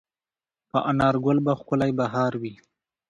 په 0.69 0.77
انارګل 0.91 1.37
به 1.45 1.53
ښکلی 1.59 1.91
بهار 1.99 2.33
وي 2.41 2.53